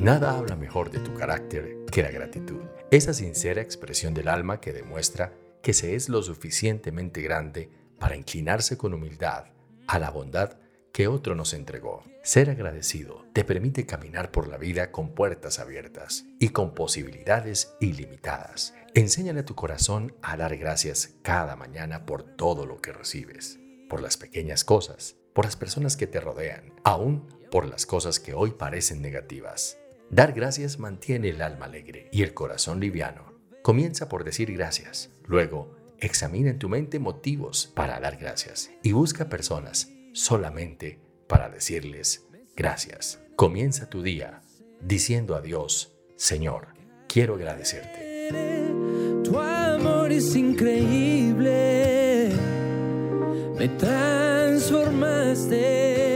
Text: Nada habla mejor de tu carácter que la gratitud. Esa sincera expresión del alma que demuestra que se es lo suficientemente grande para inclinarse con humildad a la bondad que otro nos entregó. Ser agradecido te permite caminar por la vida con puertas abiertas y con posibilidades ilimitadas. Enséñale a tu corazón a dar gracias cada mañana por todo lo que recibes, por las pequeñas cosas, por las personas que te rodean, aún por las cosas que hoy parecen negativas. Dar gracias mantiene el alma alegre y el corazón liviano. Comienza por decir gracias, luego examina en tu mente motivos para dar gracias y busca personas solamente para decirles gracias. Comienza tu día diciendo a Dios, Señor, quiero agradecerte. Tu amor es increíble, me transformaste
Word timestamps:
Nada 0.00 0.38
habla 0.38 0.56
mejor 0.56 0.90
de 0.90 0.98
tu 0.98 1.12
carácter 1.12 1.84
que 1.92 2.02
la 2.02 2.10
gratitud. 2.10 2.62
Esa 2.90 3.12
sincera 3.12 3.60
expresión 3.60 4.14
del 4.14 4.28
alma 4.28 4.58
que 4.58 4.72
demuestra 4.72 5.34
que 5.62 5.74
se 5.74 5.94
es 5.94 6.08
lo 6.08 6.22
suficientemente 6.22 7.20
grande 7.20 7.68
para 7.98 8.16
inclinarse 8.16 8.78
con 8.78 8.94
humildad 8.94 9.48
a 9.86 9.98
la 9.98 10.08
bondad 10.08 10.56
que 10.94 11.06
otro 11.06 11.34
nos 11.34 11.52
entregó. 11.52 12.02
Ser 12.22 12.48
agradecido 12.48 13.26
te 13.34 13.44
permite 13.44 13.84
caminar 13.84 14.30
por 14.30 14.48
la 14.48 14.56
vida 14.56 14.90
con 14.90 15.10
puertas 15.14 15.58
abiertas 15.58 16.24
y 16.38 16.48
con 16.48 16.74
posibilidades 16.74 17.74
ilimitadas. 17.78 18.72
Enséñale 18.94 19.40
a 19.40 19.44
tu 19.44 19.54
corazón 19.54 20.14
a 20.22 20.38
dar 20.38 20.56
gracias 20.56 21.16
cada 21.20 21.56
mañana 21.56 22.06
por 22.06 22.22
todo 22.22 22.64
lo 22.64 22.80
que 22.80 22.94
recibes, 22.94 23.60
por 23.90 24.00
las 24.00 24.16
pequeñas 24.16 24.64
cosas, 24.64 25.16
por 25.34 25.44
las 25.44 25.56
personas 25.56 25.98
que 25.98 26.06
te 26.06 26.20
rodean, 26.20 26.72
aún 26.84 27.28
por 27.50 27.66
las 27.66 27.84
cosas 27.84 28.18
que 28.18 28.32
hoy 28.32 28.52
parecen 28.52 29.02
negativas. 29.02 29.79
Dar 30.10 30.32
gracias 30.32 30.78
mantiene 30.80 31.28
el 31.28 31.40
alma 31.40 31.66
alegre 31.66 32.08
y 32.10 32.22
el 32.22 32.34
corazón 32.34 32.80
liviano. 32.80 33.32
Comienza 33.62 34.08
por 34.08 34.24
decir 34.24 34.52
gracias, 34.52 35.10
luego 35.24 35.76
examina 36.00 36.50
en 36.50 36.58
tu 36.58 36.68
mente 36.68 36.98
motivos 36.98 37.70
para 37.76 38.00
dar 38.00 38.16
gracias 38.16 38.72
y 38.82 38.90
busca 38.90 39.28
personas 39.28 39.92
solamente 40.12 40.98
para 41.28 41.48
decirles 41.48 42.26
gracias. 42.56 43.20
Comienza 43.36 43.88
tu 43.88 44.02
día 44.02 44.40
diciendo 44.80 45.36
a 45.36 45.42
Dios, 45.42 45.92
Señor, 46.16 46.74
quiero 47.06 47.36
agradecerte. 47.36 48.32
Tu 49.22 49.38
amor 49.38 50.10
es 50.10 50.34
increíble, 50.34 52.30
me 53.56 53.68
transformaste 53.68 56.09